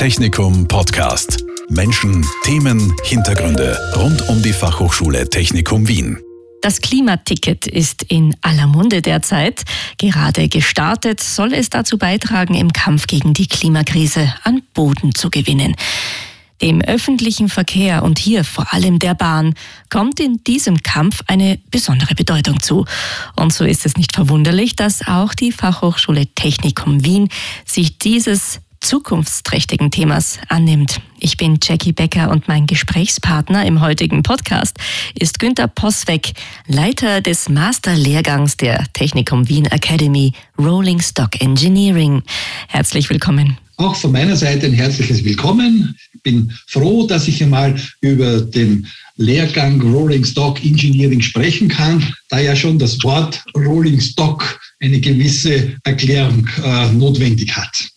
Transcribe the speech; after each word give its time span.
Technikum 0.00 0.66
Podcast. 0.66 1.44
Menschen, 1.68 2.26
Themen, 2.42 2.96
Hintergründe 3.04 3.78
rund 3.96 4.26
um 4.30 4.42
die 4.42 4.54
Fachhochschule 4.54 5.28
Technikum 5.28 5.88
Wien. 5.88 6.16
Das 6.62 6.80
Klimaticket 6.80 7.66
ist 7.66 8.04
in 8.04 8.34
aller 8.40 8.66
Munde 8.66 9.02
derzeit. 9.02 9.62
Gerade 9.98 10.48
gestartet 10.48 11.20
soll 11.20 11.52
es 11.52 11.68
dazu 11.68 11.98
beitragen, 11.98 12.54
im 12.54 12.72
Kampf 12.72 13.08
gegen 13.08 13.34
die 13.34 13.46
Klimakrise 13.46 14.32
an 14.42 14.62
Boden 14.72 15.14
zu 15.14 15.28
gewinnen. 15.28 15.76
Dem 16.62 16.80
öffentlichen 16.80 17.50
Verkehr 17.50 18.02
und 18.02 18.18
hier 18.18 18.44
vor 18.44 18.72
allem 18.72 19.00
der 19.00 19.12
Bahn 19.12 19.52
kommt 19.90 20.18
in 20.18 20.42
diesem 20.44 20.82
Kampf 20.82 21.20
eine 21.26 21.58
besondere 21.70 22.14
Bedeutung 22.14 22.60
zu. 22.60 22.86
Und 23.36 23.52
so 23.52 23.66
ist 23.66 23.84
es 23.84 23.98
nicht 23.98 24.14
verwunderlich, 24.14 24.76
dass 24.76 25.06
auch 25.06 25.34
die 25.34 25.52
Fachhochschule 25.52 26.26
Technikum 26.28 27.04
Wien 27.04 27.28
sich 27.66 27.98
dieses 27.98 28.60
zukunftsträchtigen 28.90 29.92
Themas 29.92 30.40
annimmt. 30.48 31.00
Ich 31.20 31.36
bin 31.36 31.60
Jackie 31.62 31.92
Becker 31.92 32.28
und 32.28 32.48
mein 32.48 32.66
Gesprächspartner 32.66 33.64
im 33.64 33.80
heutigen 33.80 34.24
Podcast 34.24 34.78
ist 35.14 35.38
Günter 35.38 35.68
Posweg, 35.68 36.32
Leiter 36.66 37.20
des 37.20 37.48
Masterlehrgangs 37.48 38.56
der 38.56 38.84
Technikum 38.92 39.48
Wien 39.48 39.66
Academy 39.66 40.32
Rolling 40.58 40.98
Stock 40.98 41.40
Engineering. 41.40 42.24
Herzlich 42.66 43.08
willkommen. 43.10 43.58
Auch 43.76 43.94
von 43.94 44.10
meiner 44.10 44.36
Seite 44.36 44.66
ein 44.66 44.72
herzliches 44.72 45.22
Willkommen. 45.22 45.94
Ich 46.12 46.22
bin 46.24 46.52
froh, 46.66 47.06
dass 47.06 47.28
ich 47.28 47.40
einmal 47.44 47.80
über 48.00 48.40
den 48.40 48.88
Lehrgang 49.16 49.80
Rolling 49.82 50.24
Stock 50.24 50.64
Engineering 50.64 51.20
sprechen 51.20 51.68
kann, 51.68 52.12
da 52.28 52.40
ja 52.40 52.56
schon 52.56 52.80
das 52.80 53.00
Wort 53.04 53.40
Rolling 53.54 54.00
Stock 54.00 54.60
eine 54.80 54.98
gewisse 54.98 55.76
Erklärung 55.84 56.48
äh, 56.64 56.90
notwendig 56.90 57.56
hat. 57.56 57.90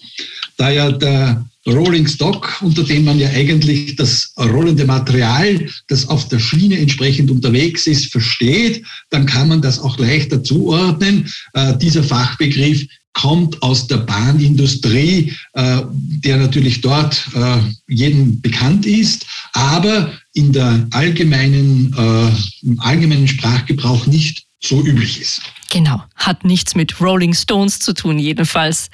Da 0.57 0.69
ja 0.69 0.91
der 0.91 1.45
Rolling 1.65 2.07
Stock, 2.07 2.61
unter 2.61 2.83
dem 2.83 3.05
man 3.05 3.19
ja 3.19 3.29
eigentlich 3.29 3.95
das 3.95 4.33
rollende 4.37 4.85
Material, 4.85 5.65
das 5.87 6.07
auf 6.09 6.27
der 6.27 6.39
Schiene 6.39 6.77
entsprechend 6.77 7.31
unterwegs 7.31 7.87
ist, 7.87 8.11
versteht, 8.11 8.85
dann 9.09 9.25
kann 9.25 9.47
man 9.47 9.61
das 9.61 9.79
auch 9.79 9.97
leichter 9.97 10.43
zuordnen. 10.43 11.31
Äh, 11.53 11.77
dieser 11.77 12.03
Fachbegriff 12.03 12.85
kommt 13.13 13.61
aus 13.61 13.87
der 13.87 13.97
Bahnindustrie, 13.97 15.33
äh, 15.53 15.81
der 15.93 16.37
natürlich 16.37 16.81
dort 16.81 17.23
äh, 17.35 17.59
jedem 17.87 18.41
bekannt 18.41 18.85
ist, 18.85 19.25
aber 19.53 20.11
in 20.33 20.51
der 20.51 20.87
allgemeinen, 20.91 21.93
äh, 21.93 22.65
im 22.65 22.79
allgemeinen 22.79 23.27
Sprachgebrauch 23.27 24.05
nicht 24.07 24.43
so 24.59 24.83
üblich 24.83 25.21
ist. 25.21 25.41
Genau, 25.71 26.03
hat 26.15 26.43
nichts 26.43 26.75
mit 26.75 26.99
Rolling 26.99 27.33
Stones 27.33 27.79
zu 27.79 27.93
tun 27.93 28.19
jedenfalls. 28.19 28.89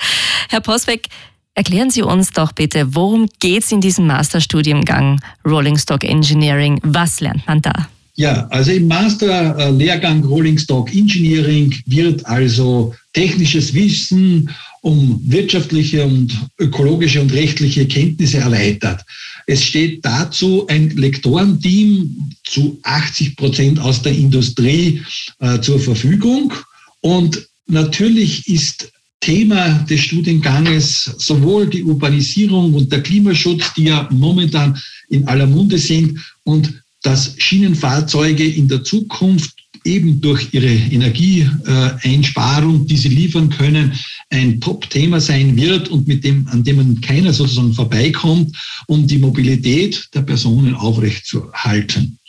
Herr 0.50 0.62
Posbeck, 0.62 1.08
erklären 1.60 1.90
Sie 1.90 2.02
uns 2.02 2.32
doch 2.32 2.54
bitte, 2.54 2.96
worum 2.96 3.28
geht 3.42 3.64
es 3.66 3.72
in 3.74 3.82
diesem 3.82 4.08
Masterstudiengang 4.08 5.20
Rolling 5.46 5.78
Stock 5.78 6.06
Engineering? 6.06 6.80
Was 6.84 7.20
lernt 7.20 7.46
man 7.48 7.62
da? 7.62 7.90
Ja, 8.16 8.48
also 8.48 8.72
im 8.72 8.88
Masterlehrgang 8.88 10.24
Rolling 10.24 10.58
Stock 10.58 10.94
Engineering 10.96 11.76
wird 11.86 12.26
also 12.26 12.96
technisches 13.12 13.74
Wissen 13.74 14.50
um 14.82 15.22
wirtschaftliche 15.26 16.06
und 16.06 16.32
ökologische 16.60 17.20
und 17.20 17.34
rechtliche 17.34 17.86
Kenntnisse 17.86 18.38
erweitert. 18.38 19.04
Es 19.46 19.62
steht 19.62 20.06
dazu 20.06 20.66
ein 20.68 20.92
Lektorenteam 20.92 22.32
zu 22.46 22.80
80 22.84 23.36
Prozent 23.36 23.80
aus 23.80 24.02
der 24.02 24.14
Industrie 24.14 25.02
äh, 25.40 25.60
zur 25.60 25.82
Verfügung. 25.82 26.54
Und 27.02 27.50
natürlich 27.68 28.48
ist 28.48 28.90
Thema 29.22 29.86
des 29.90 30.02
Studienganges 30.02 31.16
sowohl 31.18 31.70
die 31.70 31.84
Urbanisierung 31.84 32.74
und 32.74 32.92
der 32.92 33.04
Klimaschutz, 33.04 33.74
die 33.76 33.86
ja 33.86 34.10
momentan 34.12 34.78
in 35.10 35.26
aller 35.28 35.48
Munde 35.48 35.78
sind, 35.78 36.20
und 36.44 36.82
dass 37.02 37.36
Schienenfahrzeuge 37.38 38.46
in 38.46 38.68
der 38.68 38.84
Zukunft 38.84 39.56
eben 39.86 40.20
durch 40.20 40.54
ihre 40.54 40.68
Energieeinsparung, 40.68 42.86
die 42.86 42.98
sie 42.98 43.08
liefern 43.10 43.50
können, 43.50 43.94
ein 44.30 44.60
Top-Thema 44.60 45.22
sein 45.22 45.56
wird 45.56 45.88
und 45.90 46.08
mit 46.08 46.24
dem, 46.24 46.48
an 46.50 46.64
dem 46.64 46.76
man 46.78 47.02
keiner 47.02 47.34
sozusagen 47.34 47.74
vorbeikommt, 47.74 48.56
um 48.88 49.08
die 49.08 49.18
Mobilität 49.18 50.08
der 50.14 50.22
Personen 50.22 50.76
aufrechtzuerhalten. 50.76 52.20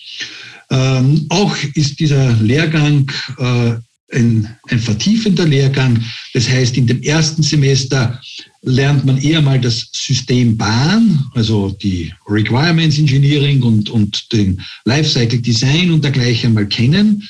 Ähm, 0.71 1.27
auch 1.28 1.57
ist 1.75 1.99
dieser 1.99 2.33
Lehrgang 2.34 3.11
äh, 3.39 3.75
ein, 4.12 4.48
ein 4.69 4.78
vertiefender 4.78 5.47
Lehrgang. 5.47 6.03
Das 6.34 6.48
heißt, 6.48 6.76
in 6.76 6.87
dem 6.87 7.03
ersten 7.03 7.43
Semester 7.43 8.21
lernt 8.62 9.04
man 9.04 9.19
eher 9.19 9.41
mal 9.41 9.60
das 9.60 9.88
System 9.93 10.56
Bahn, 10.56 11.25
also 11.34 11.71
die 11.82 12.12
Requirements 12.28 12.98
Engineering 12.98 13.62
und, 13.62 13.88
und 13.91 14.32
den 14.32 14.60
Lifecycle 14.84 15.41
Design 15.41 15.91
und 15.91 16.04
dergleichen 16.04 16.54
mal 16.54 16.66
kennen. 16.66 17.26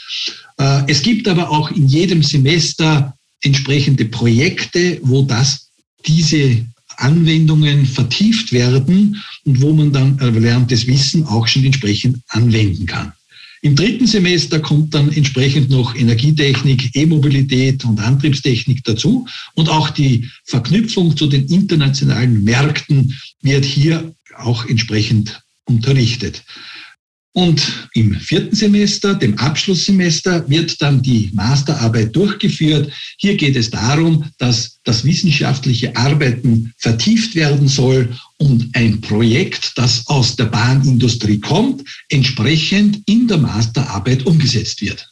Äh, 0.58 0.82
es 0.88 1.02
gibt 1.02 1.28
aber 1.28 1.50
auch 1.50 1.70
in 1.70 1.86
jedem 1.86 2.22
Semester 2.22 3.14
entsprechende 3.42 4.04
Projekte, 4.04 4.98
wo 5.02 5.22
das, 5.22 5.70
diese 6.06 6.64
Anwendungen 6.96 7.86
vertieft 7.86 8.52
werden 8.52 9.22
und 9.44 9.62
wo 9.62 9.72
man 9.72 9.92
dann 9.92 10.18
erlerntes 10.18 10.86
Wissen 10.86 11.24
auch 11.26 11.46
schon 11.46 11.64
entsprechend 11.64 12.18
anwenden 12.28 12.86
kann. 12.86 13.12
Im 13.62 13.76
dritten 13.76 14.06
Semester 14.06 14.58
kommt 14.58 14.94
dann 14.94 15.12
entsprechend 15.12 15.68
noch 15.68 15.94
Energietechnik, 15.94 16.96
E-Mobilität 16.96 17.84
und 17.84 18.00
Antriebstechnik 18.00 18.82
dazu. 18.84 19.26
Und 19.54 19.68
auch 19.68 19.90
die 19.90 20.30
Verknüpfung 20.44 21.14
zu 21.14 21.26
den 21.26 21.46
internationalen 21.46 22.42
Märkten 22.42 23.14
wird 23.42 23.66
hier 23.66 24.14
auch 24.38 24.64
entsprechend 24.66 25.42
unterrichtet. 25.64 26.42
Und 27.32 27.88
im 27.94 28.14
vierten 28.14 28.56
Semester, 28.56 29.14
dem 29.14 29.38
Abschlusssemester, 29.38 30.48
wird 30.48 30.82
dann 30.82 31.00
die 31.00 31.30
Masterarbeit 31.32 32.14
durchgeführt. 32.16 32.92
Hier 33.18 33.36
geht 33.36 33.54
es 33.54 33.70
darum, 33.70 34.24
dass 34.38 34.80
das 34.82 35.04
wissenschaftliche 35.04 35.94
Arbeiten 35.96 36.72
vertieft 36.76 37.36
werden 37.36 37.68
soll 37.68 38.08
und 38.38 38.70
ein 38.72 39.00
Projekt, 39.00 39.72
das 39.76 40.08
aus 40.08 40.34
der 40.34 40.46
Bahnindustrie 40.46 41.38
kommt, 41.38 41.84
entsprechend 42.08 43.00
in 43.06 43.28
der 43.28 43.38
Masterarbeit 43.38 44.26
umgesetzt 44.26 44.80
wird. 44.80 45.06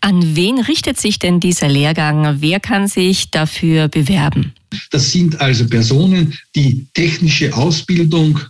An 0.00 0.34
wen 0.34 0.58
richtet 0.58 0.98
sich 0.98 1.18
denn 1.18 1.38
dieser 1.38 1.68
Lehrgang? 1.68 2.40
Wer 2.40 2.58
kann 2.58 2.88
sich 2.88 3.30
dafür 3.30 3.86
bewerben? 3.88 4.52
Das 4.90 5.12
sind 5.12 5.40
also 5.40 5.66
Personen, 5.66 6.36
die 6.56 6.86
technische 6.94 7.54
Ausbildung 7.54 8.40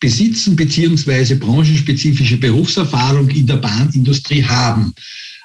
besitzen 0.00 0.56
beziehungsweise 0.56 1.36
branchenspezifische 1.36 2.38
Berufserfahrung 2.38 3.28
in 3.28 3.46
der 3.46 3.58
Bahnindustrie 3.58 4.42
haben. 4.42 4.94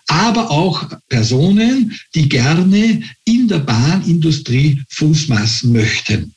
Aber 0.07 0.49
auch 0.51 0.89
Personen, 1.09 1.93
die 2.13 2.29
gerne 2.29 3.01
in 3.25 3.47
der 3.47 3.59
Bahnindustrie 3.59 4.81
Fuß 4.89 5.27
maßen 5.27 5.71
möchten. 5.71 6.33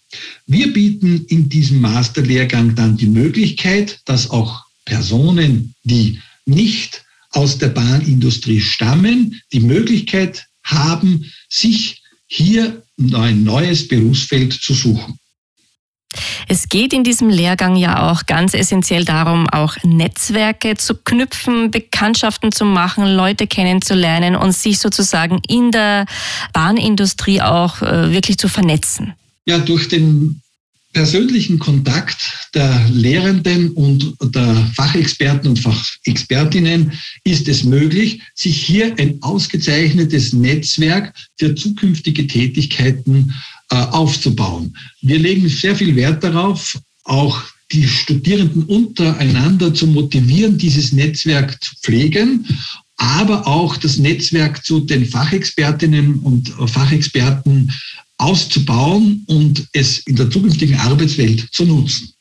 Wir 0.47 0.73
bieten 0.73 1.25
in 1.29 1.49
diesem 1.49 1.81
Masterlehrgang 1.81 2.75
dann 2.75 2.97
die 2.97 3.07
Möglichkeit, 3.07 4.01
dass 4.07 4.31
auch 4.31 4.65
Personen, 4.85 5.75
die 5.85 6.19
nicht 6.47 7.05
aus 7.31 7.59
der 7.59 7.69
Bahnindustrie 7.69 8.61
stammen, 8.61 9.41
die 9.53 9.61
Möglichkeit 9.61 10.47
haben, 10.65 11.31
sich 11.49 12.03
hier 12.27 12.83
ein 13.13 13.45
neues 13.45 13.87
Berufsfeld 13.87 14.55
zu 14.55 14.75
suchen. 14.75 15.19
Es 16.51 16.71
geht 16.71 16.95
in 16.95 17.05
diesem 17.05 17.29
Lehrgang 17.29 17.77
ja 17.77 18.11
auch 18.11 18.25
ganz 18.25 18.55
essentiell 18.55 19.05
darum, 19.05 19.47
auch 19.51 19.77
Netzwerke 19.85 20.79
zu 20.79 20.95
knüpfen, 20.95 21.71
Bekanntschaften 21.71 22.53
zu 22.53 22.65
machen, 22.65 23.07
Leute 23.07 23.47
kennenzulernen 23.47 24.35
und 24.35 24.53
sich 24.53 24.79
sozusagen 24.79 25.43
in 25.47 25.71
der 25.73 26.07
Bahnindustrie 26.55 27.43
auch 27.43 27.83
äh, 27.83 28.13
wirklich 28.13 28.39
zu 28.39 28.49
vernetzen. 28.49 29.13
Ja, 29.45 29.59
durch 29.59 29.89
den 29.89 30.41
persönlichen 30.95 31.59
Kontakt 31.59 32.49
der 32.55 32.89
Lehrenden 32.91 33.73
und 33.73 34.17
der 34.23 34.71
Fachexperten 34.75 35.51
und 35.51 35.59
Fachexpertinnen 35.59 36.93
ist 37.25 37.47
es 37.47 37.63
möglich, 37.63 38.23
sich 38.35 38.65
hier 38.65 38.95
ein 38.99 39.19
ausgezeichnetes 39.21 40.33
Netzwerk 40.33 41.13
für 41.39 41.55
zukünftige 41.55 42.27
Tätigkeiten 42.27 43.35
aufzubauen. 43.77 44.77
Wir 45.03 45.19
legen 45.19 45.49
sehr 45.49 45.77
viel 45.77 45.95
Wert 45.97 46.25
darauf, 46.25 46.79
auch 47.05 47.43
die 47.73 47.87
Studierenden 47.87 48.65
untereinander 48.65 49.75
zu 49.75 49.87
motivieren, 49.87 50.57
dieses 50.57 50.93
Netzwerk 50.93 51.63
zu 51.63 51.75
pflegen, 51.83 52.47
aber 52.97 53.47
auch 53.47 53.77
das 53.77 53.99
Netzwerk 53.99 54.65
zu 54.65 54.81
den 54.81 55.05
Fachexpertinnen 55.05 56.21
und 56.21 56.49
Fachexperten 56.49 57.71
auszubauen 58.17 59.23
und 59.27 59.67
es 59.73 59.99
in 60.01 60.17
der 60.17 60.31
zukünftigen 60.31 60.77
Arbeitswelt 60.77 61.49
zu 61.53 61.65
nutzen. 61.65 62.13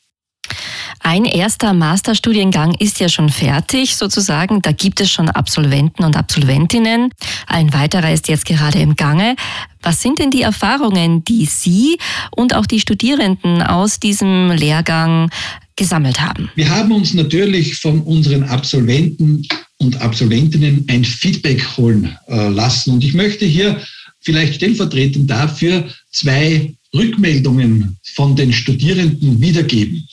Ein 1.00 1.24
erster 1.24 1.72
Masterstudiengang 1.72 2.74
ist 2.74 3.00
ja 3.00 3.08
schon 3.08 3.28
fertig, 3.28 3.96
sozusagen. 3.96 4.62
Da 4.62 4.72
gibt 4.72 5.00
es 5.00 5.10
schon 5.10 5.28
Absolventen 5.28 6.04
und 6.04 6.16
Absolventinnen. 6.16 7.10
Ein 7.46 7.72
weiterer 7.72 8.12
ist 8.12 8.28
jetzt 8.28 8.44
gerade 8.44 8.78
im 8.78 8.96
Gange. 8.96 9.36
Was 9.82 10.02
sind 10.02 10.18
denn 10.18 10.30
die 10.30 10.42
Erfahrungen, 10.42 11.24
die 11.24 11.46
Sie 11.46 11.98
und 12.34 12.54
auch 12.54 12.66
die 12.66 12.80
Studierenden 12.80 13.62
aus 13.62 14.00
diesem 14.00 14.50
Lehrgang 14.50 15.30
gesammelt 15.76 16.20
haben? 16.20 16.50
Wir 16.56 16.68
haben 16.68 16.92
uns 16.92 17.14
natürlich 17.14 17.76
von 17.76 18.00
unseren 18.02 18.42
Absolventen 18.44 19.46
und 19.78 20.00
Absolventinnen 20.00 20.84
ein 20.88 21.04
Feedback 21.04 21.64
holen 21.76 22.16
äh, 22.26 22.48
lassen. 22.48 22.94
Und 22.94 23.04
ich 23.04 23.14
möchte 23.14 23.46
hier 23.46 23.80
vielleicht 24.20 24.56
stellvertretend 24.56 25.30
dafür 25.30 25.88
zwei 26.10 26.74
Rückmeldungen 26.94 27.98
von 28.14 28.34
den 28.34 28.52
Studierenden 28.52 29.40
wiedergeben. 29.40 30.06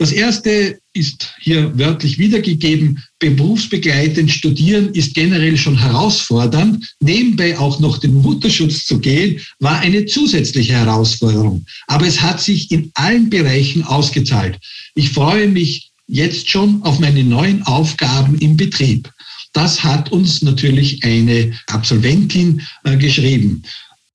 Das 0.00 0.12
erste 0.12 0.80
ist 0.94 1.34
hier 1.40 1.78
wörtlich 1.78 2.18
wiedergegeben. 2.18 3.02
Berufsbegleitend 3.18 4.30
studieren 4.30 4.94
ist 4.94 5.12
generell 5.12 5.58
schon 5.58 5.76
herausfordernd. 5.78 6.90
Nebenbei 7.00 7.58
auch 7.58 7.80
noch 7.80 7.98
den 7.98 8.14
Mutterschutz 8.14 8.86
zu 8.86 8.98
gehen, 8.98 9.42
war 9.58 9.78
eine 9.80 10.06
zusätzliche 10.06 10.72
Herausforderung. 10.72 11.66
Aber 11.86 12.06
es 12.06 12.18
hat 12.18 12.40
sich 12.40 12.70
in 12.70 12.90
allen 12.94 13.28
Bereichen 13.28 13.84
ausgezahlt. 13.84 14.58
Ich 14.94 15.10
freue 15.10 15.48
mich 15.48 15.90
jetzt 16.06 16.48
schon 16.48 16.82
auf 16.82 16.98
meine 16.98 17.22
neuen 17.22 17.62
Aufgaben 17.64 18.38
im 18.38 18.56
Betrieb. 18.56 19.10
Das 19.52 19.84
hat 19.84 20.10
uns 20.12 20.40
natürlich 20.40 21.04
eine 21.04 21.52
Absolventin 21.66 22.62
äh, 22.84 22.96
geschrieben. 22.96 23.64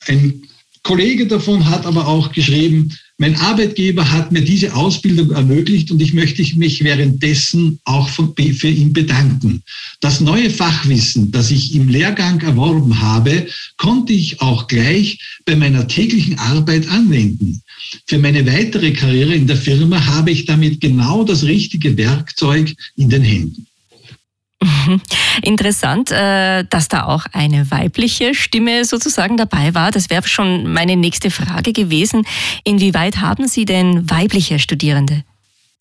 Ein 0.08 0.42
Kollege 0.82 1.28
davon 1.28 1.70
hat 1.70 1.86
aber 1.86 2.08
auch 2.08 2.32
geschrieben, 2.32 2.92
mein 3.18 3.36
Arbeitgeber 3.38 4.12
hat 4.12 4.34
mir 4.34 4.42
diese 4.42 4.76
Ausbildung 4.76 5.32
ermöglicht 5.32 5.90
und 5.90 6.02
ich 6.02 6.14
möchte 6.14 6.44
mich 6.58 6.84
währenddessen 6.84 7.80
auch 7.86 8.10
für 8.10 8.68
ihn 8.68 8.92
bedanken. 8.92 9.64
Das 10.02 10.20
neue 10.20 10.50
Fachwissen, 10.50 11.32
das 11.32 11.50
ich 11.50 11.76
im 11.76 11.88
Lehrgang 11.88 12.42
erworben 12.42 13.02
habe, 13.02 13.48
konnte 13.78 14.12
ich 14.12 14.42
auch 14.42 14.68
gleich 14.68 15.20
bei 15.46 15.56
meiner 15.56 15.88
täglichen 15.88 16.38
Arbeit 16.40 16.90
anwenden. 16.90 17.62
Für 18.06 18.20
meine 18.20 18.46
weitere 18.46 18.92
Karriere 18.92 19.34
in 19.34 19.48
der 19.48 19.58
Firma 19.58 20.06
habe 20.06 20.32
ich 20.32 20.46
damit 20.46 20.82
genau 20.82 21.24
das 21.24 21.44
richtige 21.44 21.96
Werkzeug 21.96 22.76
in 22.98 23.10
den 23.10 23.24
Händen. 23.24 23.66
Interessant, 25.42 26.12
äh, 26.12 26.64
dass 26.70 26.88
da 26.88 27.06
auch 27.06 27.26
eine 27.34 27.70
weibliche 27.72 28.34
Stimme 28.34 28.86
sozusagen 28.86 29.38
dabei 29.38 29.74
war. 29.74 29.92
Das 29.92 30.10
wäre 30.10 30.28
schon 30.28 30.72
meine 30.72 30.96
nächste 30.96 31.32
Frage 31.32 31.74
gewesen. 31.74 32.26
Inwieweit 32.64 33.18
haben 33.18 33.48
Sie 33.48 33.66
denn 33.66 34.10
weibliche 34.10 34.60
Studierende? 34.60 35.24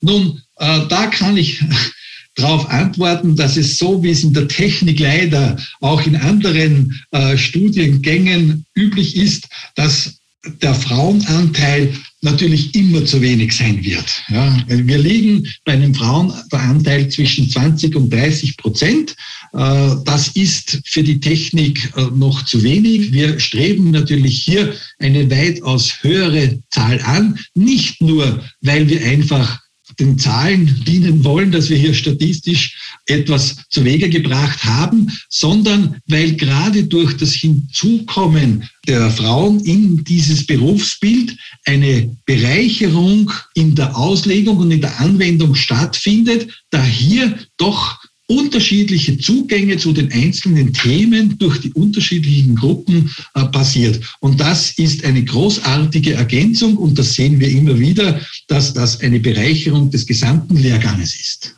Nun, 0.01 0.43
äh, 0.57 0.81
da 0.89 1.07
kann 1.07 1.37
ich 1.37 1.63
darauf 2.35 2.69
antworten, 2.69 3.37
dass 3.37 3.57
es 3.57 3.79
so, 3.79 4.03
wie 4.03 4.11
es 4.11 4.25
in 4.25 4.33
der 4.33 4.49
Technik 4.49 5.01
leider 5.01 5.57
auch 5.81 6.05
in 6.05 6.17
anderen 6.17 7.01
äh, 7.13 7.37
Studiengängen 7.37 8.67
üblich 8.75 9.17
ist, 9.17 9.49
dass 9.77 10.19
der 10.63 10.75
Frauenanteil 10.75 11.95
natürlich 12.21 12.75
immer 12.75 13.05
zu 13.05 13.21
wenig 13.21 13.53
sein 13.55 13.85
wird. 13.85 14.23
Ja, 14.29 14.57
wir 14.67 14.99
liegen 14.99 15.47
bei 15.65 15.73
einem 15.73 15.95
Frauenanteil 15.95 17.09
zwischen 17.11 17.49
20 17.49 17.95
und 17.97 18.13
30 18.13 18.57
Prozent. 18.57 19.15
Äh, 19.53 19.91
das 20.05 20.29
ist 20.29 20.81
für 20.87 21.03
die 21.03 21.21
Technik 21.21 21.93
äh, 21.97 22.03
noch 22.15 22.45
zu 22.45 22.63
wenig. 22.63 23.13
Wir 23.13 23.39
streben 23.39 23.91
natürlich 23.91 24.43
hier 24.43 24.75
eine 24.99 25.31
weitaus 25.31 26.03
höhere 26.03 26.59
Zahl 26.71 27.01
an, 27.03 27.39
nicht 27.55 28.01
nur, 28.01 28.43
weil 28.63 28.89
wir 28.89 29.05
einfach 29.05 29.64
den 29.99 30.19
Zahlen 30.19 30.83
dienen 30.87 31.25
wollen, 31.25 31.53
dass 31.53 31.71
wir 31.71 31.77
hier 31.77 31.95
statistisch 31.95 32.79
etwas 33.07 33.57
zu 33.69 33.85
Wege 33.85 34.09
gebracht 34.09 34.65
haben, 34.65 35.11
sondern 35.29 35.97
weil 36.07 36.35
gerade 36.35 36.85
durch 36.85 37.17
das 37.17 37.33
Hinzukommen 37.33 38.69
der 38.87 39.11
Frauen 39.11 39.61
in 39.61 40.05
dieses 40.05 40.47
Berufsbild 40.47 41.37
eine 41.65 42.17
Bereicherung 42.27 43.31
in 43.55 43.75
der 43.75 43.97
Auslegung 43.97 44.59
und 44.59 44.71
in 44.71 44.81
der 44.81 45.01
Anwendung 45.01 45.55
stattfindet, 45.55 46.65
da 46.71 46.83
hier 46.83 47.39
doch 47.57 47.99
unterschiedliche 48.35 49.19
Zugänge 49.19 49.77
zu 49.77 49.93
den 49.93 50.13
einzelnen 50.13 50.73
Themen 50.73 51.39
durch 51.39 51.59
die 51.61 51.73
unterschiedlichen 51.73 52.57
Gruppen 52.57 53.11
äh, 53.35 53.45
passiert. 53.47 54.01
Und 54.21 54.41
das 54.41 54.73
ist 54.73 55.05
eine 55.05 55.23
großartige 55.25 56.15
Ergänzung 56.15 56.77
und 56.77 56.99
das 56.99 57.15
sehen 57.15 57.39
wir 57.41 57.49
immer 57.49 57.79
wieder, 57.79 58.21
dass 58.49 58.75
das 58.75 59.01
eine 59.01 59.21
Bereicherung 59.21 59.91
des 59.91 60.07
gesamten 60.07 60.57
Lehrganges 60.57 61.15
ist. 61.15 61.55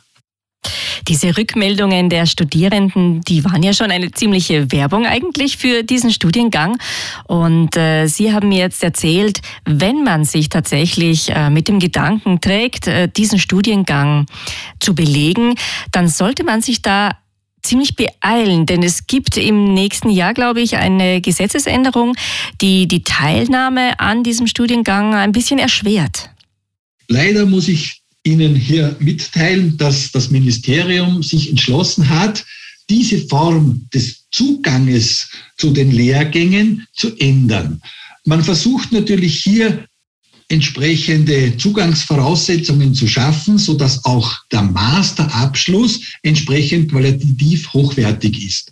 Diese 1.07 1.37
Rückmeldungen 1.37 2.09
der 2.09 2.25
Studierenden, 2.25 3.21
die 3.21 3.45
waren 3.45 3.63
ja 3.63 3.71
schon 3.71 3.91
eine 3.91 4.11
ziemliche 4.11 4.71
Werbung 4.71 5.05
eigentlich 5.05 5.57
für 5.57 5.83
diesen 5.83 6.11
Studiengang. 6.11 6.77
Und 7.27 7.77
äh, 7.77 8.07
Sie 8.07 8.33
haben 8.33 8.49
mir 8.49 8.59
jetzt 8.59 8.83
erzählt, 8.83 9.41
wenn 9.63 10.03
man 10.03 10.25
sich 10.25 10.49
tatsächlich 10.49 11.29
äh, 11.29 11.49
mit 11.49 11.69
dem 11.69 11.79
Gedanken 11.79 12.41
trägt, 12.41 12.87
äh, 12.87 13.07
diesen 13.07 13.39
Studiengang 13.39 14.25
zu 14.79 14.95
belegen, 14.95 15.55
dann 15.91 16.09
sollte 16.09 16.43
man 16.43 16.61
sich 16.61 16.81
da 16.81 17.17
ziemlich 17.61 17.95
beeilen, 17.95 18.65
denn 18.65 18.83
es 18.83 19.07
gibt 19.07 19.35
im 19.35 19.73
nächsten 19.73 20.09
Jahr, 20.09 20.33
glaube 20.33 20.61
ich, 20.61 20.77
eine 20.77 21.21
Gesetzesänderung, 21.21 22.15
die 22.61 22.87
die 22.87 23.03
Teilnahme 23.03 23.99
an 23.99 24.23
diesem 24.23 24.47
Studiengang 24.47 25.15
ein 25.15 25.31
bisschen 25.31 25.59
erschwert. 25.59 26.29
Leider 27.09 27.45
muss 27.45 27.67
ich 27.67 28.03
Ihnen 28.27 28.55
hier 28.55 28.95
mitteilen, 28.99 29.77
dass 29.77 30.11
das 30.11 30.29
Ministerium 30.29 31.23
sich 31.23 31.49
entschlossen 31.49 32.09
hat, 32.09 32.45
diese 32.89 33.25
Form 33.27 33.87
des 33.93 34.25
Zuganges 34.31 35.29
zu 35.57 35.71
den 35.71 35.91
Lehrgängen 35.91 36.85
zu 36.93 37.15
ändern. 37.17 37.81
Man 38.25 38.43
versucht 38.43 38.91
natürlich 38.91 39.41
hier 39.43 39.85
entsprechende 40.49 41.55
Zugangsvoraussetzungen 41.57 42.93
zu 42.93 43.07
schaffen, 43.07 43.57
sodass 43.57 44.03
auch 44.05 44.35
der 44.51 44.61
Masterabschluss 44.61 46.01
entsprechend 46.23 46.91
qualitativ 46.91 47.73
hochwertig 47.73 48.45
ist. 48.45 48.71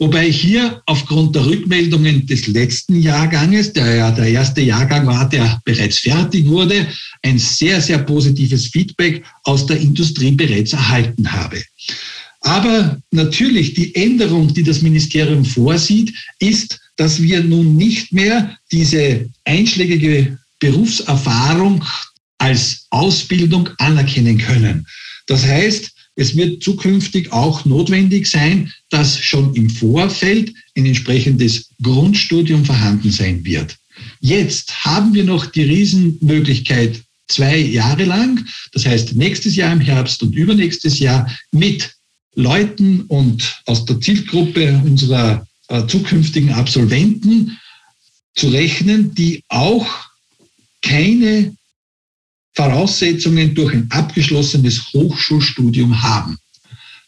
Wobei 0.00 0.32
hier 0.32 0.80
aufgrund 0.86 1.36
der 1.36 1.44
Rückmeldungen 1.44 2.26
des 2.26 2.46
letzten 2.46 3.02
Jahrganges, 3.02 3.74
der 3.74 3.96
ja 3.96 4.10
der 4.10 4.28
erste 4.28 4.62
Jahrgang 4.62 5.06
war, 5.06 5.28
der 5.28 5.60
bereits 5.66 5.98
fertig 5.98 6.46
wurde, 6.46 6.86
ein 7.22 7.38
sehr, 7.38 7.82
sehr 7.82 7.98
positives 7.98 8.68
Feedback 8.68 9.22
aus 9.44 9.66
der 9.66 9.78
Industrie 9.78 10.30
bereits 10.30 10.72
erhalten 10.72 11.30
habe. 11.30 11.62
Aber 12.40 12.98
natürlich 13.10 13.74
die 13.74 13.94
Änderung, 13.94 14.54
die 14.54 14.62
das 14.62 14.80
Ministerium 14.80 15.44
vorsieht, 15.44 16.14
ist, 16.38 16.80
dass 16.96 17.20
wir 17.20 17.44
nun 17.44 17.76
nicht 17.76 18.10
mehr 18.10 18.56
diese 18.72 19.28
einschlägige 19.44 20.38
Berufserfahrung 20.60 21.84
als 22.38 22.86
Ausbildung 22.88 23.68
anerkennen 23.76 24.38
können. 24.38 24.86
Das 25.26 25.44
heißt, 25.44 25.92
es 26.20 26.36
wird 26.36 26.62
zukünftig 26.62 27.32
auch 27.32 27.64
notwendig 27.64 28.26
sein, 28.26 28.70
dass 28.90 29.18
schon 29.18 29.54
im 29.54 29.70
Vorfeld 29.70 30.52
ein 30.76 30.84
entsprechendes 30.84 31.70
Grundstudium 31.82 32.62
vorhanden 32.66 33.10
sein 33.10 33.42
wird. 33.42 33.78
Jetzt 34.20 34.84
haben 34.84 35.14
wir 35.14 35.24
noch 35.24 35.46
die 35.46 35.62
Riesenmöglichkeit, 35.62 37.00
zwei 37.28 37.56
Jahre 37.56 38.04
lang, 38.04 38.44
das 38.72 38.84
heißt 38.84 39.16
nächstes 39.16 39.56
Jahr 39.56 39.72
im 39.72 39.80
Herbst 39.80 40.22
und 40.22 40.34
übernächstes 40.34 40.98
Jahr 40.98 41.26
mit 41.52 41.90
Leuten 42.34 43.00
und 43.08 43.62
aus 43.64 43.86
der 43.86 43.98
Zielgruppe 43.98 44.78
unserer 44.84 45.46
äh, 45.68 45.86
zukünftigen 45.86 46.52
Absolventen 46.52 47.56
zu 48.34 48.48
rechnen, 48.48 49.14
die 49.14 49.42
auch 49.48 49.86
keine 50.82 51.56
Voraussetzungen 52.54 53.54
durch 53.54 53.74
ein 53.74 53.90
abgeschlossenes 53.90 54.92
Hochschulstudium 54.92 56.02
haben. 56.02 56.38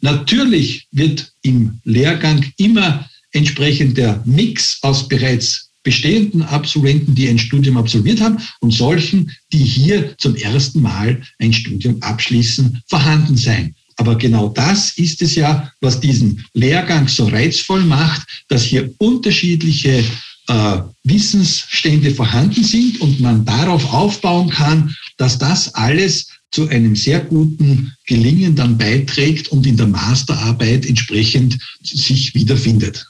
Natürlich 0.01 0.87
wird 0.91 1.33
im 1.43 1.81
Lehrgang 1.85 2.45
immer 2.57 3.09
entsprechend 3.33 3.97
der 3.97 4.23
Mix 4.27 4.79
aus 4.83 5.09
bereits 5.09 5.71
bestehenden 5.83 6.43
Absolventen, 6.43 7.15
die 7.15 7.29
ein 7.29 7.39
Studium 7.39 7.77
absolviert 7.77 8.21
haben 8.21 8.39
und 8.61 8.73
solchen, 8.73 9.31
die 9.53 9.65
hier 9.65 10.17
zum 10.19 10.37
ersten 10.37 10.81
Mal 10.81 11.23
ein 11.39 11.53
Studium 11.53 12.01
abschließen, 12.03 12.83
vorhanden 12.89 13.37
sein. 13.37 13.75
Aber 13.97 14.17
genau 14.17 14.49
das 14.49 14.97
ist 14.97 15.23
es 15.23 15.35
ja, 15.35 15.71
was 15.81 16.01
diesen 16.01 16.45
Lehrgang 16.55 17.09
so 17.09 17.27
reizvoll 17.27 17.85
macht, 17.85 18.27
dass 18.49 18.65
hier 18.65 18.93
unterschiedliche 18.99 20.05
äh, 20.49 20.79
Wissensstände 21.05 22.13
vorhanden 22.13 22.65
sind 22.65 23.01
und 23.01 23.21
man 23.21 23.45
darauf 23.45 23.93
aufbauen 23.93 24.51
kann, 24.51 24.95
dass 25.17 25.39
das 25.39 25.75
alles 25.75 26.29
zu 26.51 26.69
einem 26.69 26.95
sehr 26.95 27.21
guten 27.21 27.95
Gelingen 28.07 28.55
dann 28.55 28.77
beiträgt 28.77 29.49
und 29.49 29.67
in 29.67 29.77
der 29.77 29.87
Masterarbeit 29.87 30.85
entsprechend 30.87 31.59
sich 31.83 32.35
wiederfindet. 32.35 33.07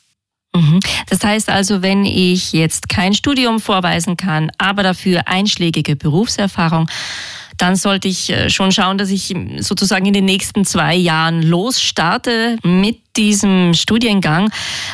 Mhm. 0.55 0.81
Das 1.09 1.25
heißt 1.25 1.49
also, 1.49 1.83
wenn 1.83 2.05
ich 2.05 2.53
jetzt 2.53 2.89
kein 2.89 3.15
Studium 3.15 3.59
vorweisen 3.59 4.17
kann, 4.17 4.51
aber 4.59 4.83
dafür 4.83 5.27
einschlägige 5.27 5.97
Berufserfahrung, 5.97 6.89
dann 7.63 7.77
sollte 7.77 8.09
ich 8.09 8.29
äh, 8.29 8.51
schon 8.51 8.73
schauen, 8.73 8.99
dass 8.99 9.09
ich 9.09 9.33
sozusagen 9.61 10.05
in 10.05 10.13
den 10.13 10.25
nächsten 10.25 10.65
zwei 10.65 10.97
Jahren 10.97 11.43
losstarte 11.43 12.59
mit 12.65 12.99
diesem 13.17 13.73
Studiengang, 13.75 14.51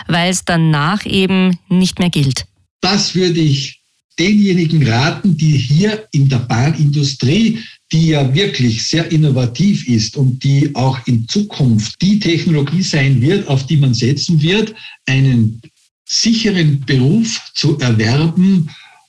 weil 0.06 0.30
es 0.30 0.44
danach 0.44 1.06
eben 1.06 1.58
nicht 1.70 1.98
mehr 1.98 2.10
gilt. 2.10 2.44
Das 2.82 3.14
würde 3.14 3.40
ich 3.40 3.80
denjenigen 4.18 4.86
raten, 4.86 5.34
die 5.34 5.56
hier 5.56 6.06
in 6.12 6.28
der 6.28 6.40
Bahnindustrie, 6.40 7.58
die 7.90 8.08
ja 8.08 8.34
wirklich 8.34 8.86
sehr 8.86 9.10
innovativ 9.10 9.88
ist 9.88 10.18
und 10.18 10.44
die 10.44 10.74
auch 10.74 10.98
in 11.06 11.26
Zukunft 11.26 11.94
die 12.02 12.20
Technologie 12.20 12.82
sein 12.82 13.22
wird, 13.22 13.48
auf 13.48 13.66
die 13.66 13.78
man 13.78 13.94
setzen 13.94 14.42
wird, 14.42 14.74
einen 15.06 15.62
sicheren 16.04 16.80
Beruf 16.80 17.40
zu 17.54 17.78
erwerben 17.78 18.68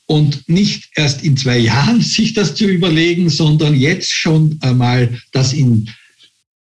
und 0.10 0.50
nicht 0.50 0.90
erst 0.96 1.24
in 1.24 1.38
zwei 1.38 1.60
Jahren 1.60 2.02
sich 2.16 2.34
das 2.34 2.56
zu 2.56 2.66
überlegen, 2.66 3.30
sondern 3.30 3.76
jetzt 3.76 4.12
schon 4.12 4.58
einmal 4.62 5.20
das 5.32 5.54
in 5.54 5.90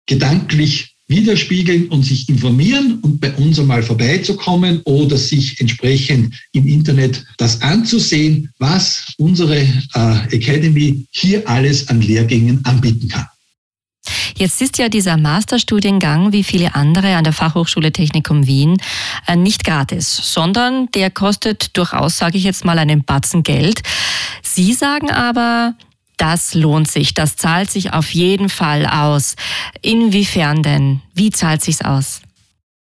gedanklich 0.06 0.96
widerspiegeln 1.08 1.88
und 1.88 2.04
sich 2.04 2.30
informieren 2.30 3.00
und 3.02 3.20
bei 3.20 3.34
uns 3.34 3.58
einmal 3.60 3.82
vorbeizukommen 3.82 4.82
oder 4.84 5.18
sich 5.18 5.60
entsprechend 5.60 6.36
im 6.52 6.68
Internet 6.68 7.26
das 7.38 7.62
anzusehen, 7.62 8.52
was 8.60 9.14
unsere 9.18 9.58
äh, 9.58 10.36
Academy 10.36 11.08
hier 11.12 11.48
alles 11.50 11.88
an 11.88 12.02
Lehrgängen 12.02 12.64
anbieten 12.66 13.08
kann. 13.08 13.26
Jetzt 14.40 14.62
ist 14.62 14.78
ja 14.78 14.88
dieser 14.88 15.18
Masterstudiengang, 15.18 16.32
wie 16.32 16.46
viele 16.46 16.74
andere 16.74 17.18
an 17.18 17.26
der 17.26 17.34
Fachhochschule 17.34 17.92
Technikum 17.92 18.48
Wien, 18.48 18.78
äh, 19.28 19.36
nicht 19.36 19.66
gratis, 19.66 20.16
sondern 20.16 20.88
der 20.96 21.12
kostet 21.12 21.76
durchaus, 21.76 22.18
sage 22.18 22.38
ich 22.38 22.46
jetzt 22.46 22.64
mal, 22.64 22.80
einen 22.80 23.04
Batzen 23.04 23.44
Geld. 23.44 23.82
Sie 24.42 24.72
sagen 24.72 25.12
aber, 25.12 25.76
das 26.16 26.54
lohnt 26.54 26.90
sich, 26.90 27.14
das 27.14 27.36
zahlt 27.36 27.70
sich 27.70 27.92
auf 27.92 28.12
jeden 28.12 28.48
Fall 28.48 28.86
aus. 28.86 29.36
Inwiefern 29.82 30.64
denn? 30.64 31.02
Wie 31.14 31.32
zahlt 31.32 31.62
sich's 31.62 31.82
aus? 31.82 32.22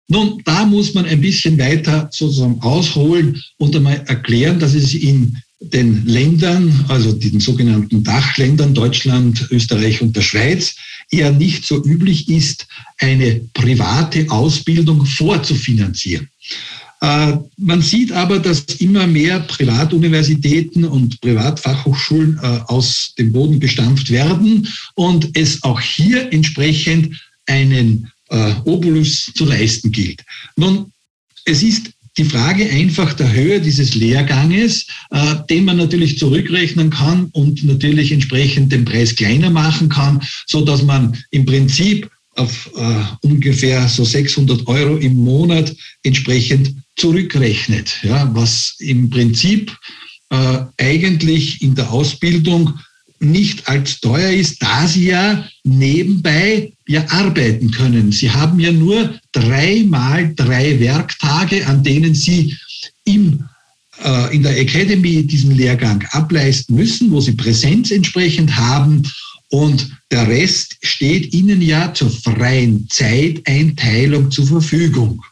Nun, 0.09 0.43
da 0.45 0.67
muss 0.67 0.93
man 0.95 1.07
ein 1.07 1.21
bisschen 1.21 1.57
weiter 1.57 2.09
sozusagen 2.11 2.61
ausholen 2.63 3.41
und 3.59 3.77
einmal 3.77 4.03
erklären, 4.07 4.59
dass 4.59 4.75
es 4.75 4.93
in 4.93 5.41
den 5.73 6.07
Ländern, 6.07 6.85
also 6.89 7.13
den 7.13 7.41
sogenannten 7.41 8.03
Dachländern 8.05 8.75
Deutschland, 8.75 9.49
Österreich 9.51 10.03
und 10.03 10.15
der 10.15 10.23
Schweiz, 10.23 10.77
eher 11.11 11.33
nicht 11.33 11.67
so 11.67 11.83
üblich 11.85 12.29
ist, 12.29 12.67
eine 12.99 13.41
private 13.55 14.31
Ausbildung 14.31 15.05
vorzufinanzieren. 15.07 16.29
Äh, 17.01 17.37
man 17.59 17.83
sieht 17.83 18.13
aber, 18.13 18.39
dass 18.39 18.63
immer 18.79 19.07
mehr 19.07 19.41
Privatuniversitäten 19.41 20.85
und 20.85 21.21
Privatfachhochschulen 21.21 22.39
äh, 22.43 22.61
aus 22.67 23.13
dem 23.19 23.33
Boden 23.33 23.61
gestampft 23.61 24.11
werden 24.11 24.67
und 24.95 25.37
es 25.37 25.63
auch 25.63 25.81
hier 25.81 26.33
entsprechend 26.33 27.21
einen 27.47 28.11
äh, 28.31 28.55
Obolus 28.65 29.31
zu 29.35 29.45
leisten 29.45 29.93
gilt. 29.93 30.23
Nun, 30.57 30.93
es 31.45 31.63
ist 31.63 31.91
die 32.17 32.25
Frage 32.25 32.69
einfach 32.71 33.13
der 33.15 33.33
Höhe 33.33 33.61
dieses 33.61 33.95
Lehrganges, 33.95 34.87
äh, 35.11 35.35
den 35.51 35.65
man 35.65 35.77
natürlich 35.77 36.19
zurückrechnen 36.19 36.91
kann 36.91 37.29
und 37.33 37.65
natürlich 37.65 38.13
entsprechend 38.13 38.73
den 38.73 38.85
Preis 38.85 39.17
kleiner 39.17 39.51
machen 39.51 39.89
kann, 39.89 40.23
so 40.47 40.65
dass 40.65 40.83
man 40.83 41.17
im 41.31 41.45
Prinzip 41.45 42.09
auf 42.37 42.71
äh, 42.77 43.27
ungefähr 43.27 43.89
so 43.89 44.05
600 44.05 44.67
Euro 44.67 44.97
im 44.97 45.15
Monat 45.15 45.75
entsprechend 46.03 46.75
zurückrechnet, 46.97 47.97
ja, 48.03 48.29
was 48.35 48.77
im 48.79 49.11
Prinzip 49.11 49.77
äh, 50.31 50.59
eigentlich 50.79 51.63
in 51.63 51.75
der 51.75 51.91
Ausbildung 51.93 52.79
nicht 53.25 53.69
als 53.69 54.01
teuer 54.01 54.31
ist, 54.31 54.63
da 54.63 54.87
sie 54.87 55.07
ja 55.09 55.49
nebenbei 55.65 56.73
ja 56.87 57.05
arbeiten 57.09 57.71
können. 57.71 58.13
Sie 58.13 58.31
haben 58.31 58.61
ja 58.61 58.73
nur 58.73 59.19
dreimal 59.33 60.35
drei 60.35 60.79
Werktage, 60.81 61.67
an 61.67 61.83
denen 61.83 62.15
sie 62.15 62.57
im, 63.05 63.45
äh, 64.03 64.35
in 64.35 64.43
der 64.43 64.59
Academy 64.59 65.27
diesen 65.27 65.57
Lehrgang 65.57 66.05
ableisten 66.11 66.77
müssen, 66.77 67.11
wo 67.11 67.21
sie 67.21 67.33
Präsenz 67.33 67.91
entsprechend 67.91 68.57
haben. 68.57 69.03
Und 69.51 69.91
der 70.11 70.27
Rest 70.29 70.77
steht 70.83 71.33
ihnen 71.33 71.63
ja 71.63 71.93
zur 71.95 72.11
freien 72.11 72.89
Zeiteinteilung 72.89 74.31
zur 74.31 74.47
Verfügung. 74.47 75.23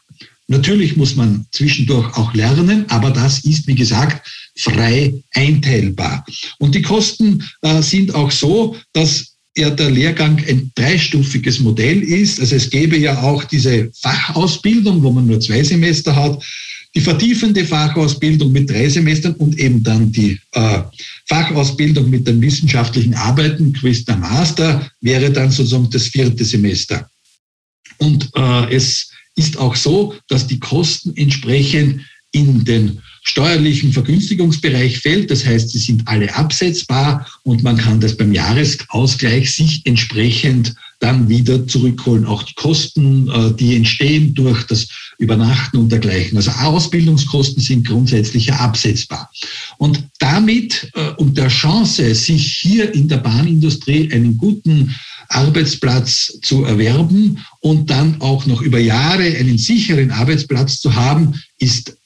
Natürlich 0.47 0.97
muss 0.97 1.15
man 1.15 1.45
zwischendurch 1.51 2.15
auch 2.15 2.33
lernen, 2.33 2.85
aber 2.89 3.11
das 3.11 3.43
ist, 3.43 3.67
wie 3.67 3.75
gesagt, 3.75 4.27
frei 4.55 5.13
einteilbar. 5.33 6.25
Und 6.59 6.75
die 6.75 6.81
Kosten 6.81 7.43
äh, 7.61 7.81
sind 7.81 8.13
auch 8.13 8.31
so, 8.31 8.75
dass 8.93 9.33
ja 9.55 9.69
der 9.69 9.91
Lehrgang 9.91 10.43
ein 10.47 10.71
dreistufiges 10.75 11.59
Modell 11.59 12.01
ist. 12.01 12.39
Also 12.39 12.55
es 12.55 12.69
gäbe 12.69 12.97
ja 12.97 13.21
auch 13.21 13.43
diese 13.43 13.91
Fachausbildung, 14.01 15.03
wo 15.03 15.11
man 15.11 15.27
nur 15.27 15.39
zwei 15.39 15.63
Semester 15.63 16.15
hat, 16.15 16.43
die 16.95 17.01
vertiefende 17.01 17.65
Fachausbildung 17.65 18.51
mit 18.51 18.69
drei 18.69 18.87
Semestern 18.87 19.33
und 19.35 19.57
eben 19.57 19.81
dann 19.81 20.11
die 20.11 20.39
äh, 20.51 20.81
Fachausbildung 21.27 22.09
mit 22.09 22.27
den 22.27 22.41
wissenschaftlichen 22.41 23.15
Arbeiten, 23.15 23.73
Quiz 23.73 24.05
der 24.05 24.17
Master, 24.17 24.91
wäre 25.01 25.31
dann 25.31 25.49
sozusagen 25.49 25.89
das 25.89 26.07
vierte 26.07 26.45
Semester. 26.45 27.09
Und 27.97 28.29
äh, 28.35 28.75
es 28.75 29.09
ist 29.35 29.57
auch 29.57 29.75
so, 29.75 30.13
dass 30.27 30.45
die 30.45 30.59
Kosten 30.59 31.15
entsprechend 31.15 32.01
in 32.31 32.63
den 32.63 33.01
steuerlichen 33.23 33.93
Vergünstigungsbereich 33.93 34.99
fällt. 34.99 35.31
Das 35.31 35.45
heißt, 35.45 35.69
sie 35.69 35.79
sind 35.79 36.07
alle 36.07 36.33
absetzbar 36.35 37.25
und 37.43 37.63
man 37.63 37.77
kann 37.77 37.99
das 37.99 38.15
beim 38.15 38.33
Jahresausgleich 38.33 39.51
sich 39.51 39.81
entsprechend 39.85 40.75
dann 40.99 41.27
wieder 41.27 41.67
zurückholen. 41.67 42.25
Auch 42.25 42.43
die 42.43 42.53
Kosten, 42.53 43.29
äh, 43.29 43.53
die 43.53 43.75
entstehen 43.75 44.33
durch 44.33 44.63
das 44.67 44.87
Übernachten 45.17 45.77
und 45.77 45.91
dergleichen. 45.91 46.37
Also 46.37 46.51
Ausbildungskosten 46.51 47.61
sind 47.61 47.87
grundsätzlich 47.87 48.53
absetzbar. 48.53 49.29
Und 49.77 50.03
damit 50.19 50.91
äh, 50.95 51.11
und 51.17 51.37
der 51.37 51.47
Chance, 51.47 52.15
sich 52.15 52.57
hier 52.57 52.93
in 52.93 53.07
der 53.07 53.17
Bahnindustrie 53.17 54.11
einen 54.11 54.37
guten 54.37 54.95
Arbeitsplatz 55.29 56.39
zu 56.41 56.63
erwerben 56.63 57.39
und 57.61 57.89
dann 57.89 58.21
auch 58.21 58.45
noch 58.45 58.61
über 58.61 58.79
Jahre 58.79 59.23
einen 59.23 59.57
sicheren 59.57 60.11
Arbeitsplatz 60.11 60.79
zu 60.79 60.95
haben, 60.95 61.41
ist 61.57 61.97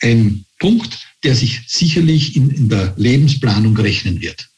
ein 0.00 0.44
Punkt, 0.58 0.98
der 1.24 1.34
sich 1.34 1.62
sicherlich 1.66 2.36
in, 2.36 2.50
in 2.50 2.68
der 2.68 2.94
Lebensplanung 2.96 3.76
rechnen 3.76 4.20
wird. 4.20 4.48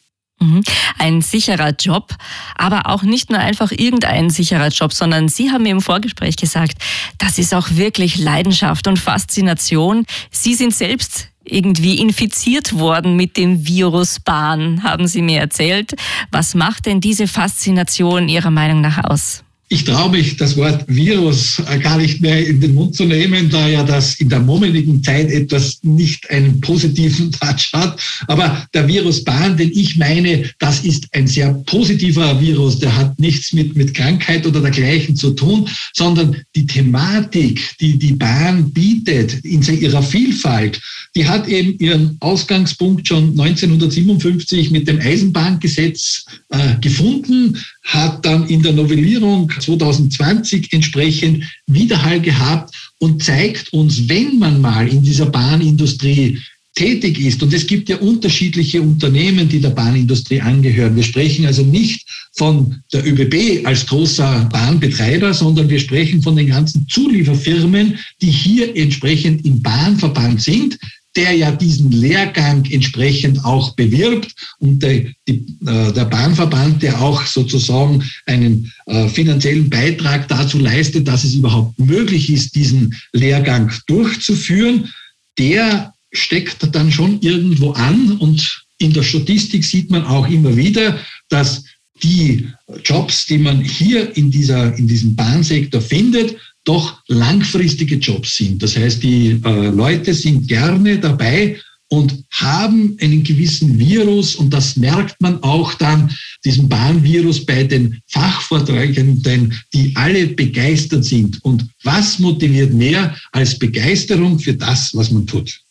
Mhm. 0.40 0.62
Ein 0.99 1.23
sicherer 1.23 1.71
Job, 1.71 2.14
aber 2.57 2.90
auch 2.90 3.02
nicht 3.02 3.31
nur 3.31 3.38
einfach 3.38 3.71
irgendein 3.71 4.31
sicherer 4.31 4.69
Job, 4.69 4.93
sondern 4.93 5.28
Sie 5.28 5.50
haben 5.50 5.62
mir 5.62 5.71
im 5.71 5.81
Vorgespräch 5.81 6.37
gesagt, 6.37 6.76
das 7.19 7.38
ist 7.38 7.54
auch 7.54 7.71
wirklich 7.71 8.19
Leidenschaft 8.19 8.87
und 8.87 8.99
Faszination. 8.99 10.04
Sie 10.31 10.54
sind 10.54 10.75
selbst 10.75 11.28
irgendwie 11.45 11.99
infiziert 11.99 12.73
worden 12.73 13.16
mit 13.16 13.37
dem 13.37 13.66
Virus 13.66 14.19
Bahn, 14.19 14.83
haben 14.83 15.07
Sie 15.07 15.23
mir 15.23 15.40
erzählt. 15.40 15.95
Was 16.31 16.54
macht 16.54 16.87
denn 16.87 17.00
diese 17.00 17.28
Faszination 17.28 18.28
Ihrer 18.28 18.50
Meinung 18.50 18.81
nach 18.81 19.04
aus? 19.04 19.44
Ich 19.75 19.83
traue 19.83 20.12
mich, 20.12 20.37
das 20.37 20.57
Wort 20.57 20.85
Virus 20.87 21.61
gar 21.83 21.99
nicht 21.99 22.21
mehr 22.21 22.47
in 22.47 22.61
den 22.61 22.75
Mund 22.75 22.95
zu 22.95 23.07
nehmen, 23.07 23.50
da 23.50 23.66
ja 23.66 23.83
das 23.83 24.14
in 24.21 24.28
der 24.28 24.38
momentigen 24.38 25.02
Zeit 25.02 25.28
etwas 25.33 25.81
nicht 25.83 26.31
einen 26.31 26.61
positiven 26.61 27.33
Touch 27.40 27.73
hat. 27.73 28.00
Aber 28.28 28.69
der 28.73 28.87
Virus 28.87 29.25
Bahn, 29.25 29.57
den 29.57 29.73
ich 29.73 29.97
meine, 29.97 30.49
das 30.61 30.85
ist 30.85 31.09
ein 31.11 31.26
sehr 31.26 31.52
positiver 31.66 32.40
Virus. 32.40 32.78
Der 32.78 32.95
hat 32.95 33.19
nichts 33.19 33.52
mit, 33.52 33.75
mit 33.75 33.95
Krankheit 33.95 34.47
oder 34.47 34.61
dergleichen 34.61 35.16
zu 35.16 35.33
tun, 35.33 35.69
sondern 35.93 36.37
die 36.54 36.66
Thematik, 36.66 37.61
die 37.81 37.99
die 37.99 38.12
Bahn 38.12 38.71
bietet 38.71 39.45
in 39.45 39.61
ihrer 39.61 40.04
Vielfalt, 40.04 40.81
die 41.16 41.26
hat 41.26 41.49
eben 41.49 41.76
ihren 41.81 42.16
Ausgangspunkt 42.21 43.09
schon 43.09 43.31
1957 43.31 44.71
mit 44.71 44.87
dem 44.87 45.00
Eisenbahngesetz 45.00 46.26
äh, 46.50 46.76
gefunden, 46.81 47.59
hat 47.85 48.25
dann 48.25 48.47
in 48.49 48.62
der 48.62 48.73
Novellierung 48.73 49.50
2020 49.64 50.73
entsprechend 50.73 51.44
Widerhall 51.66 52.21
gehabt 52.21 52.75
und 52.99 53.23
zeigt 53.23 53.73
uns, 53.73 54.09
wenn 54.09 54.38
man 54.38 54.61
mal 54.61 54.88
in 54.88 55.02
dieser 55.02 55.26
Bahnindustrie 55.26 56.38
tätig 56.75 57.21
ist. 57.21 57.42
Und 57.42 57.54
es 57.54 57.66
gibt 57.66 57.88
ja 57.88 57.97
unterschiedliche 57.99 58.83
Unternehmen, 58.83 59.49
die 59.49 59.61
der 59.61 59.71
Bahnindustrie 59.71 60.40
angehören. 60.40 60.97
Wir 60.97 61.04
sprechen 61.04 61.47
also 61.47 61.62
nicht 61.62 62.04
von 62.37 62.83
der 62.92 63.06
ÖBB 63.06 63.64
als 63.64 63.87
großer 63.87 64.49
Bahnbetreiber, 64.52 65.33
sondern 65.33 65.68
wir 65.71 65.78
sprechen 65.78 66.21
von 66.21 66.35
den 66.37 66.49
ganzen 66.49 66.87
Zulieferfirmen, 66.88 67.99
die 68.21 68.30
hier 68.30 68.76
entsprechend 68.76 69.44
im 69.44 69.62
Bahnverband 69.62 70.42
sind, 70.42 70.78
der 71.16 71.33
ja 71.33 71.52
diesen 71.52 71.92
Lehrgang 71.92 72.64
entsprechend 72.71 73.44
auch 73.44 73.75
bewirbt 73.76 74.33
und 74.59 74.83
der, 74.83 75.06
die, 75.28 75.47
äh, 75.66 75.92
der 75.92 76.04
Bahnverband, 76.06 76.83
der 76.83 77.00
auch 77.00 77.25
sozusagen 77.26 78.02
einen 78.26 78.73
äh, 78.87 79.09
finanziellen 79.09 79.71
Beitrag 79.71 80.28
dazu 80.28 80.59
leistet, 80.59 81.06
dass 81.06 81.25
es 81.25 81.35
überhaupt 81.35 81.78
möglich 81.78 82.30
ist, 82.30 82.54
diesen 82.54 82.94
Lehrgang 83.12 83.71
durchzuführen, 83.87 84.92
der 85.38 85.92
steckt 86.12 86.75
dann 86.75 86.90
schon 86.90 87.21
irgendwo 87.21 87.73
an 87.73 88.12
und 88.18 88.64
in 88.78 88.92
der 88.92 89.02
Statistik 89.02 89.64
sieht 89.64 89.90
man 89.90 90.04
auch 90.04 90.28
immer 90.28 90.56
wieder, 90.56 90.99
dass 91.28 91.64
die 92.02 92.49
Jobs, 92.85 93.26
die 93.26 93.38
man 93.38 93.62
hier 93.62 94.16
in, 94.16 94.30
dieser, 94.30 94.76
in 94.76 94.88
diesem 94.88 95.14
Bahnsektor 95.14 95.80
findet, 95.80 96.37
doch 96.64 97.02
langfristige 97.09 97.97
Jobs 97.97 98.37
sind. 98.37 98.62
Das 98.62 98.76
heißt, 98.76 99.02
die 99.02 99.40
äh, 99.44 99.68
Leute 99.68 100.14
sind 100.14 100.49
gerne 100.49 100.99
dabei 100.99 101.61
und 101.88 102.25
haben 102.30 102.97
einen 103.00 103.23
gewissen 103.23 103.78
Virus 103.78 104.35
und 104.35 104.50
das 104.50 104.76
merkt 104.76 105.21
man 105.21 105.42
auch 105.42 105.75
dann, 105.75 106.11
diesen 106.44 106.68
Bahnvirus 106.68 107.44
bei 107.44 107.64
den 107.64 108.00
Fachvortragenden, 108.09 109.54
die 109.73 109.92
alle 109.94 110.26
begeistert 110.28 111.04
sind. 111.04 111.38
Und 111.44 111.66
was 111.83 112.18
motiviert 112.18 112.73
mehr 112.73 113.14
als 113.33 113.59
Begeisterung 113.59 114.38
für 114.38 114.54
das, 114.54 114.94
was 114.94 115.11
man 115.11 115.26
tut? 115.26 115.63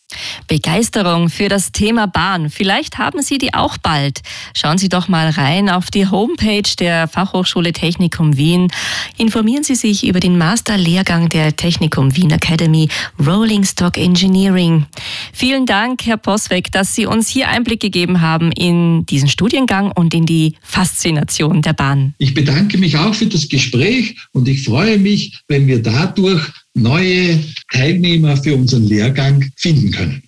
Begeisterung 0.48 1.28
für 1.28 1.48
das 1.48 1.72
Thema 1.72 2.06
Bahn. 2.06 2.50
Vielleicht 2.50 2.98
haben 2.98 3.22
Sie 3.22 3.38
die 3.38 3.54
auch 3.54 3.78
bald. 3.78 4.20
Schauen 4.54 4.78
Sie 4.78 4.88
doch 4.88 5.08
mal 5.08 5.30
rein 5.30 5.68
auf 5.68 5.90
die 5.90 6.06
Homepage 6.06 6.62
der 6.78 7.08
Fachhochschule 7.08 7.72
Technikum 7.72 8.36
Wien. 8.36 8.68
Informieren 9.16 9.64
Sie 9.64 9.74
sich 9.74 10.06
über 10.06 10.20
den 10.20 10.38
Masterlehrgang 10.38 11.28
der 11.28 11.56
Technikum 11.56 12.16
Wien 12.16 12.30
Academy 12.30 12.88
Rolling 13.24 13.64
Stock 13.64 13.96
Engineering. 13.96 14.86
Vielen 15.32 15.66
Dank, 15.66 16.06
Herr 16.06 16.16
Posweg, 16.16 16.70
dass 16.72 16.94
Sie 16.94 17.06
uns 17.06 17.28
hier 17.28 17.48
Einblick 17.48 17.80
gegeben 17.80 18.20
haben 18.20 18.52
in 18.52 19.06
diesen 19.06 19.28
Studiengang 19.28 19.90
und 19.92 20.14
in 20.14 20.26
die 20.26 20.54
Faszination 20.62 21.62
der 21.62 21.72
Bahn. 21.72 22.14
Ich 22.18 22.34
bedanke 22.34 22.78
mich 22.78 22.96
auch 22.96 23.14
für 23.14 23.26
das 23.26 23.48
Gespräch 23.48 24.16
und 24.32 24.48
ich 24.48 24.64
freue 24.64 24.98
mich, 24.98 25.40
wenn 25.48 25.66
wir 25.66 25.82
dadurch 25.82 26.42
neue 26.74 27.38
Teilnehmer 27.72 28.36
für 28.36 28.54
unseren 28.54 28.84
Lehrgang 28.84 29.44
finden 29.56 29.92
können. 29.92 30.22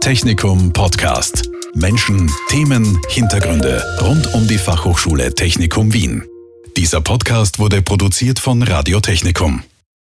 Technikum 0.00 0.72
Podcast. 0.72 1.50
Menschen, 1.74 2.30
Themen, 2.48 2.98
Hintergründe 3.08 3.82
rund 4.00 4.32
um 4.34 4.46
die 4.46 4.56
Fachhochschule 4.56 5.34
Technikum 5.34 5.92
Wien. 5.92 6.22
Dieser 6.76 7.00
Podcast 7.00 7.58
wurde 7.58 7.82
produziert 7.82 8.38
von 8.38 8.62
Radio 8.62 9.00
Technikum. 9.00 9.62